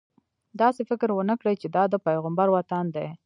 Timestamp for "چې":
1.61-1.67